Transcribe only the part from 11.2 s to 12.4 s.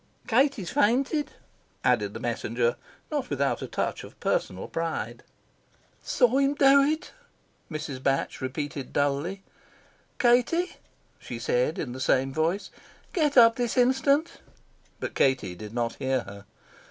said, in the same